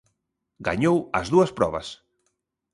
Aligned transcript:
Gañou 0.67 0.97
as 1.19 1.27
dúas 1.33 1.51
probas. 1.57 1.87